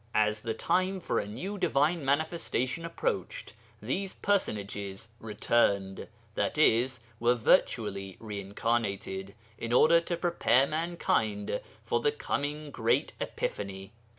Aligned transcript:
As 0.15 0.41
the 0.41 0.55
time 0.55 0.99
for 0.99 1.19
a 1.19 1.27
new 1.27 1.59
divine 1.59 2.03
manifestation 2.03 2.85
approached, 2.85 3.53
these 3.83 4.13
personages 4.13 5.09
'returned,' 5.19 6.07
i.e. 6.35 6.89
were 7.19 7.35
virtually 7.35 8.17
re 8.19 8.41
incarnated, 8.41 9.35
in 9.59 9.71
order 9.71 10.01
to 10.01 10.17
prepare 10.17 10.65
mankind 10.65 11.61
for 11.85 11.99
the 11.99 12.11
coming 12.11 12.71
great 12.71 13.13
epiphany. 13.19 13.93